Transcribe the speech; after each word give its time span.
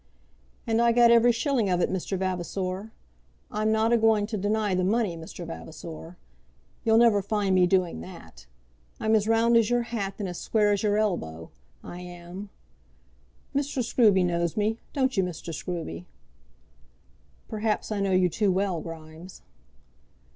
"And 0.65 0.81
I 0.81 0.93
got 0.93 1.11
every 1.11 1.31
shilling 1.31 1.69
of 1.69 1.79
it, 1.79 1.87
Mr. 1.91 2.17
Vavasor. 2.17 2.91
I'm 3.51 3.71
not 3.71 3.93
a 3.93 3.97
going 3.99 4.25
to 4.25 4.35
deny 4.35 4.73
the 4.73 4.83
money, 4.83 5.15
Mr. 5.15 5.45
Vavasor. 5.45 6.17
You'll 6.83 6.97
never 6.97 7.21
find 7.21 7.53
me 7.53 7.67
doing 7.67 8.01
that. 8.01 8.47
I'm 8.99 9.13
as 9.13 9.27
round 9.27 9.57
as 9.57 9.69
your 9.69 9.83
hat, 9.83 10.15
and 10.17 10.27
as 10.27 10.39
square 10.39 10.71
as 10.71 10.81
your 10.81 10.97
elbow, 10.97 11.51
I 11.83 11.99
am. 11.99 12.49
Mr. 13.55 13.83
Scruby 13.83 14.25
knows 14.25 14.57
me; 14.57 14.79
don't 14.91 15.15
you, 15.15 15.23
Mr. 15.23 15.53
Scruby?" 15.53 16.05
"Perhaps 17.47 17.91
I 17.91 17.99
know 17.99 18.09
you 18.11 18.27
too 18.27 18.51
well, 18.51 18.81
Grimes." 18.81 19.43